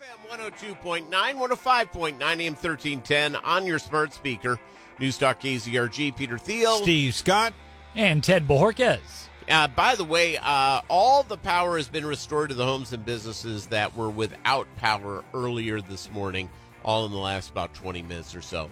[0.00, 4.58] FM 102.9, 105.9, AM 1310 on your smart speaker.
[4.98, 6.80] Newstalk KZRG, Peter Thiele.
[6.80, 7.52] Steve Scott.
[7.94, 9.00] And Ted Bojorquez.
[9.50, 13.04] Uh, by the way, uh, all the power has been restored to the homes and
[13.04, 16.48] businesses that were without power earlier this morning,
[16.82, 18.70] all in the last about 20 minutes or so.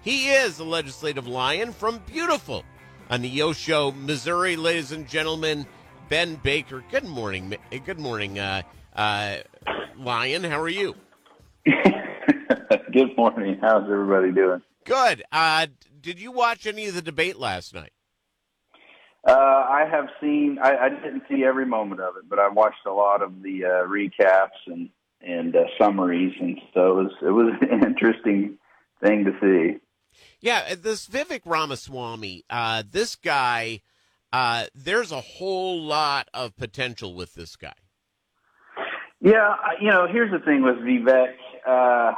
[0.00, 2.64] He is a legislative lion from beautiful
[3.10, 5.66] Neosho, Missouri, ladies and gentlemen.
[6.08, 6.82] Ben Baker.
[6.90, 7.54] Good morning.
[7.84, 8.62] Good morning, uh,
[8.96, 9.36] uh,
[10.00, 10.44] Lion.
[10.44, 10.96] How are you?
[11.64, 13.58] Good morning.
[13.60, 14.62] How's everybody doing?
[14.84, 15.22] Good.
[15.30, 15.66] Uh,
[16.00, 17.92] did you watch any of the debate last night?
[19.26, 20.58] Uh, I have seen.
[20.62, 23.64] I, I didn't see every moment of it, but I watched a lot of the
[23.64, 24.88] uh, recaps and
[25.20, 28.58] and uh, summaries, and so it was it was an interesting
[29.02, 29.78] thing to see.
[30.40, 33.82] Yeah, uh, this Vivek Ramaswamy, uh, this guy,
[34.32, 37.74] uh, there's a whole lot of potential with this guy.
[39.20, 41.34] Yeah, you know, here's the thing with Vivek.
[41.66, 42.14] Uh,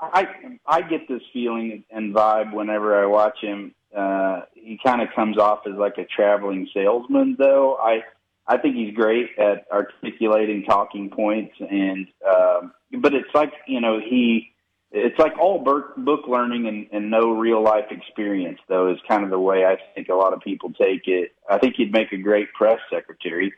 [0.00, 0.26] I
[0.66, 3.74] I get this feeling and vibe whenever I watch him.
[3.94, 7.76] Uh, he kind of comes off as like a traveling salesman, though.
[7.76, 8.02] I
[8.46, 13.98] I think he's great at articulating talking points, and um, but it's like you know
[13.98, 14.52] he
[14.92, 19.30] it's like all book learning and, and no real life experience, though, is kind of
[19.30, 21.32] the way I think a lot of people take it.
[21.48, 23.52] I think he'd make a great press secretary.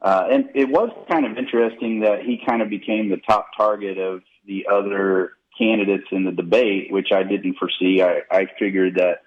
[0.00, 3.98] Uh, and it was kind of interesting that he kind of became the top target
[3.98, 8.02] of the other candidates in the debate, which I didn't foresee.
[8.02, 9.22] I, I figured that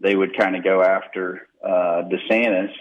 [0.00, 2.72] they would kind of go after uh, DeSantis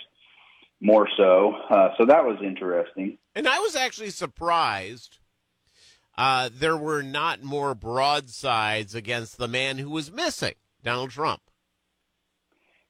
[0.81, 1.53] more so.
[1.69, 3.17] Uh, so that was interesting.
[3.35, 5.19] And I was actually surprised
[6.17, 11.41] uh, there were not more broadsides against the man who was missing, Donald Trump.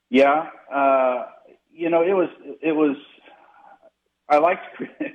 [0.09, 1.23] Yeah, uh,
[1.71, 2.29] you know, it was
[2.61, 2.97] it was
[4.33, 4.65] I liked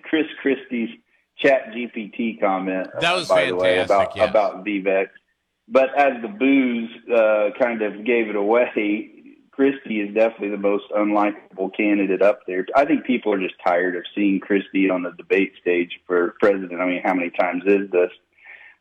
[0.05, 0.91] Chris Christie's
[1.39, 2.89] Chat GPT comment.
[3.01, 3.49] That was by fantastic.
[3.49, 4.31] The way, about yes.
[4.31, 5.09] about Vivek,
[5.67, 9.11] but as the booze uh, kind of gave it away,
[9.51, 12.65] Christie is definitely the most unlikable candidate up there.
[12.77, 16.81] I think people are just tired of seeing Christie on the debate stage for president.
[16.81, 18.11] I mean, how many times is this?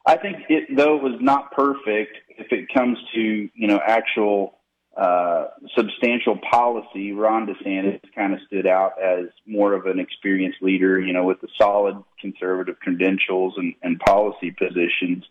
[0.06, 4.57] I think it, though it was not perfect, if it comes to you know actual
[4.98, 5.46] uh,
[5.78, 11.14] substantial policy, Ron DeSantis kind of stood out as more of an experienced leader, you
[11.14, 15.24] know, with the solid conservative credentials and, and policy positions.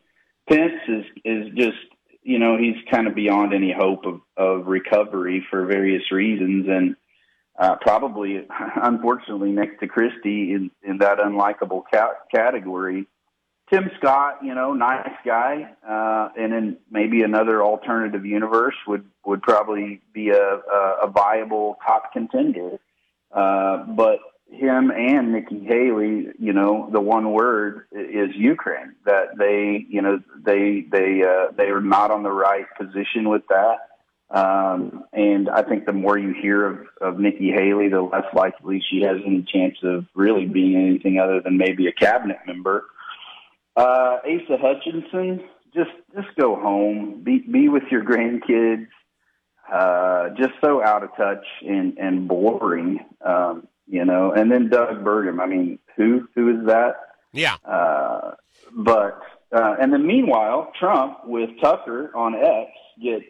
[0.48, 1.78] Pence is is just,
[2.22, 6.94] you know, he's kind of beyond any hope of, of recovery for various reasons, and
[7.58, 13.08] uh, probably, unfortunately, next to Christie in in that unlikable ca- category.
[13.70, 19.42] Tim Scott, you know, nice guy, uh, and in maybe another alternative universe would would
[19.42, 22.78] probably be a a, a viable top contender.
[23.32, 28.94] Uh, but him and Nikki Haley, you know, the one word is Ukraine.
[29.04, 33.42] That they, you know, they they uh, they are not on the right position with
[33.48, 33.78] that.
[34.28, 38.82] Um, and I think the more you hear of, of Nikki Haley, the less likely
[38.90, 42.86] she has any chance of really being anything other than maybe a cabinet member.
[43.76, 45.44] Uh, Asa Hutchinson,
[45.74, 48.86] just just go home, be be with your grandkids.
[49.70, 54.32] Uh, just so out of touch and and boring, um, you know.
[54.32, 55.40] And then Doug Burgum.
[55.40, 56.94] I mean, who who is that?
[57.32, 57.56] Yeah.
[57.64, 58.32] Uh,
[58.72, 59.20] but
[59.52, 62.70] uh, and then meanwhile, Trump with Tucker on X
[63.02, 63.24] gets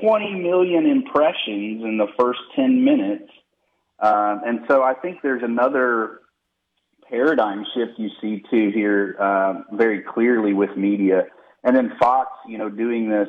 [0.00, 3.30] 20 million impressions in the first 10 minutes.
[3.98, 6.20] Um, and so I think there's another
[7.10, 11.26] paradigm shift you see too here uh, very clearly with media.
[11.64, 13.28] And then Fox, you know, doing this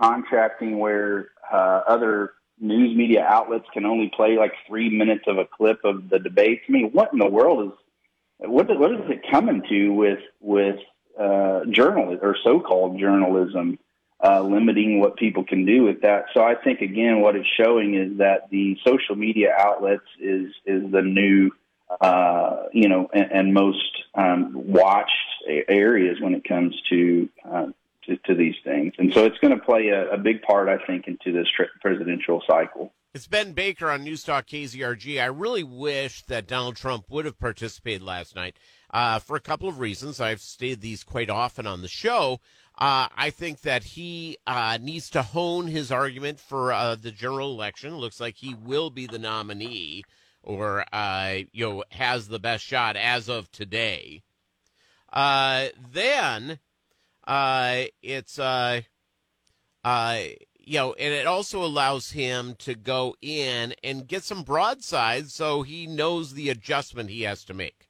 [0.00, 5.44] contracting where uh, other news media outlets can only play like three minutes of a
[5.44, 6.62] clip of the debates.
[6.68, 7.78] I mean, what in the world is
[8.38, 8.66] what?
[8.78, 10.76] What is it coming to with with
[11.18, 13.78] uh, journalism or so-called journalism?
[14.18, 16.24] Uh, limiting what people can do with that.
[16.32, 20.90] So I think again, what it's showing is that the social media outlets is is
[20.90, 21.50] the new,
[22.00, 25.12] uh, you know, and, and most um, watched
[25.68, 27.66] areas when it comes to, uh,
[28.06, 28.92] to to these things.
[28.98, 31.46] And so it's going to play a, a, big part, I think, into this
[31.80, 32.92] presidential cycle.
[33.14, 35.22] It's Ben Baker on Newstalk KZRG.
[35.22, 38.56] I really wish that Donald Trump would have participated last night
[38.90, 40.20] uh, for a couple of reasons.
[40.20, 42.40] I've stated these quite often on the show.
[42.78, 47.52] Uh, I think that he uh, needs to hone his argument for uh, the general
[47.52, 47.96] election.
[47.96, 50.04] Looks like he will be the nominee,
[50.46, 54.22] or uh, you know has the best shot as of today.
[55.12, 56.58] Uh, then
[57.26, 58.38] uh, it's
[60.66, 65.62] you know, and it also allows him to go in and get some broadsides, so
[65.62, 67.88] he knows the adjustment he has to make.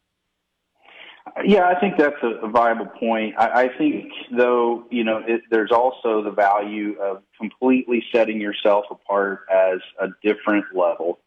[1.44, 3.34] Yeah, I think that's a, viable point.
[3.38, 8.84] I, I think, though, you know, it, there's also the value of completely setting yourself
[8.90, 11.18] apart as a different level.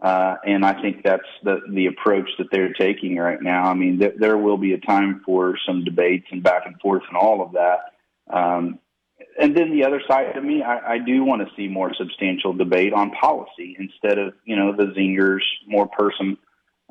[0.00, 3.64] Uh, and I think that's the the approach that they're taking right now.
[3.64, 7.02] I mean, th- there will be a time for some debates and back and forth
[7.08, 7.94] and all of that.
[8.30, 8.78] Um,
[9.40, 12.52] and then the other side of me, I, I do want to see more substantial
[12.52, 16.38] debate on policy instead of you know the zingers, more person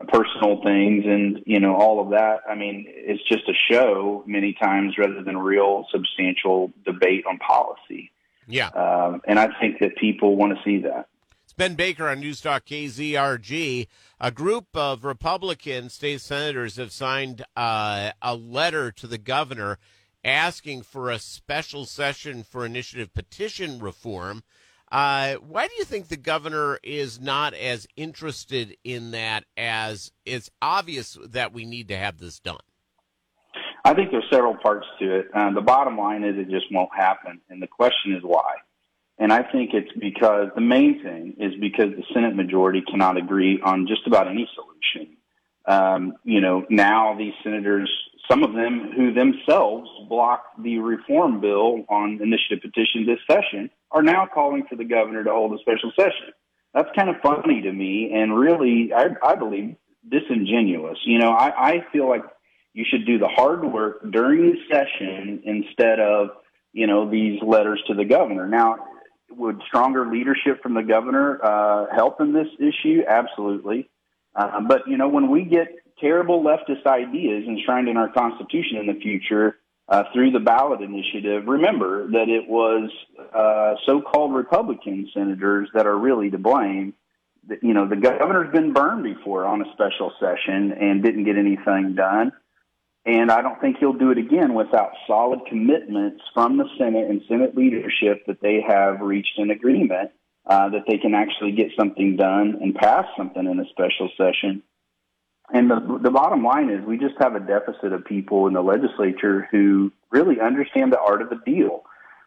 [0.07, 4.53] personal things and you know all of that i mean it's just a show many
[4.53, 8.11] times rather than real substantial debate on policy
[8.47, 11.07] yeah um, and i think that people want to see that
[11.57, 13.87] ben baker on newstalk kzrg
[14.19, 19.79] a group of republican state senators have signed uh, a letter to the governor
[20.23, 24.43] asking for a special session for initiative petition reform
[24.91, 30.49] uh, why do you think the governor is not as interested in that as it's
[30.61, 32.59] obvious that we need to have this done?
[33.83, 35.27] I think there's several parts to it.
[35.33, 38.53] Uh, the bottom line is it just won't happen, and the question is why.
[39.19, 43.59] And I think it's because the main thing is because the Senate majority cannot agree
[43.63, 45.17] on just about any solution.
[45.65, 47.89] Um, you know, now these senators
[48.29, 54.01] some of them who themselves blocked the reform bill on initiative petition this session are
[54.01, 56.33] now calling for the governor to hold a special session.
[56.73, 59.77] That's kind of funny to me and really, I, I believe,
[60.07, 60.97] disingenuous.
[61.05, 62.23] You know, I, I feel like
[62.73, 66.29] you should do the hard work during the session instead of,
[66.73, 68.45] you know, these letters to the governor.
[68.47, 68.75] Now,
[69.29, 73.03] would stronger leadership from the governor uh, help in this issue?
[73.07, 73.89] Absolutely.
[74.35, 75.67] Uh, but, you know, when we get
[75.99, 79.57] terrible leftist ideas enshrined in our Constitution in the future
[79.89, 82.89] uh, through the ballot initiative, remember that it was
[83.33, 86.93] uh, so-called Republican senators that are really to blame.
[87.61, 91.95] You know, the governor's been burned before on a special session and didn't get anything
[91.95, 92.31] done.
[93.07, 97.21] And I don't think he'll do it again without solid commitments from the Senate and
[97.27, 100.11] Senate leadership that they have reached an agreement
[100.45, 104.61] uh, that they can actually get something done and pass something in a special session
[105.53, 108.61] and the, the bottom line is we just have a deficit of people in the
[108.61, 111.83] legislature who really understand the art of the deal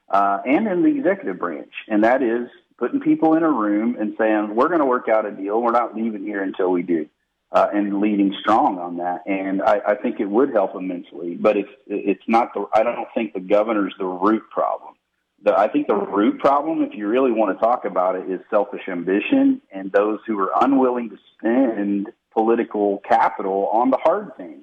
[0.08, 1.72] uh, and in the executive branch.
[1.88, 2.48] And that is
[2.78, 5.60] putting people in a room and saying, we're going to work out a deal.
[5.60, 7.06] We're not leaving here until we do.
[7.52, 11.34] Uh, and leading strong on that, and I, I think it would help immensely.
[11.34, 12.66] But it's it's not the.
[12.72, 14.94] I don't think the governor's the root problem.
[15.42, 18.40] The, I think the root problem, if you really want to talk about it, is
[18.50, 24.62] selfish ambition and those who are unwilling to spend political capital on the hard things.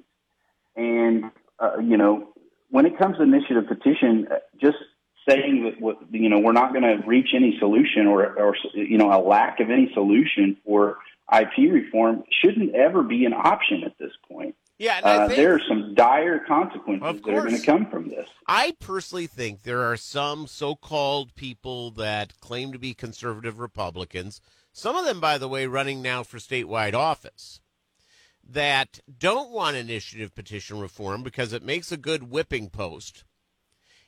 [0.75, 1.25] And,
[1.59, 2.29] uh, you know,
[2.69, 4.77] when it comes to initiative petition, uh, just
[5.27, 8.97] saying that what, you know, we're not going to reach any solution or, or, you
[8.97, 10.99] know, a lack of any solution for
[11.33, 14.55] IP reform shouldn't ever be an option at this point.
[14.79, 18.29] Yeah, uh, there are some dire consequences that are going to come from this.
[18.47, 24.39] I personally think there are some so-called people that claim to be conservative Republicans
[24.77, 27.61] some of them, by the way, running now for statewide office,
[28.47, 33.23] that don't want initiative petition reform because it makes a good whipping post.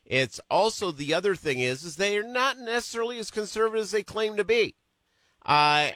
[0.06, 4.04] It's also the other thing is is they are not necessarily as conservative as they
[4.04, 4.76] claim to be.
[5.50, 5.90] Uh,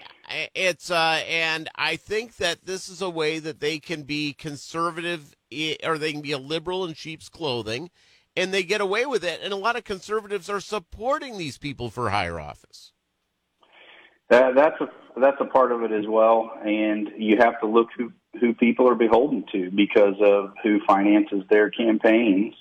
[0.55, 5.35] it's uh, and I think that this is a way that they can be conservative
[5.83, 7.91] or they can be a liberal in sheep's clothing,
[8.35, 9.41] and they get away with it.
[9.43, 12.93] And a lot of conservatives are supporting these people for higher office.
[14.31, 17.89] That, that's a that's a part of it as well, and you have to look
[17.95, 22.55] who who people are beholden to because of who finances their campaigns.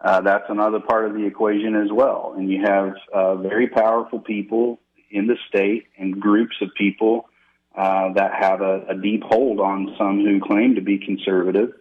[0.00, 4.20] Uh, that's another part of the equation as well, and you have uh, very powerful
[4.20, 4.78] people
[5.10, 7.28] in the state and groups of people
[7.76, 11.72] uh, that have a, a deep hold on some who claim to be conservative,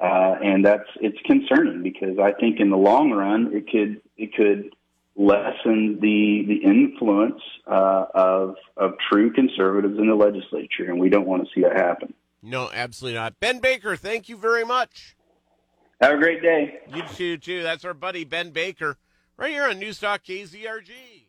[0.00, 4.34] uh, and that's it's concerning because I think in the long run it could it
[4.34, 4.74] could
[5.16, 11.26] lessen the the influence uh, of of true conservatives in the legislature, and we don't
[11.26, 12.14] want to see that happen.
[12.42, 13.40] No, absolutely not.
[13.40, 15.16] Ben Baker, thank you very much.
[16.00, 16.80] Have a great day.
[16.94, 17.62] You too, too.
[17.62, 18.98] That's our buddy Ben Baker,
[19.36, 21.23] right here on Newstalk KZRG.